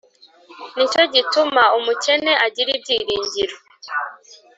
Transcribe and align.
Ni 0.75 0.85
cyo 0.93 1.03
gituma 1.13 1.63
umukene 1.77 2.31
agira 2.45 2.69
ibyiringiro 2.77 3.55